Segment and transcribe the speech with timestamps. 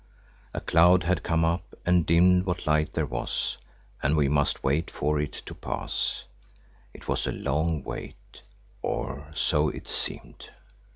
[0.55, 3.59] A cloud had come up and dimmed what light there was,
[4.01, 6.23] and we must wait for it to pass.
[6.91, 8.41] It was a long wait,
[8.81, 10.49] or so it seemed.